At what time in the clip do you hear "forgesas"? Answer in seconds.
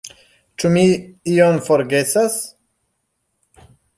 1.67-2.39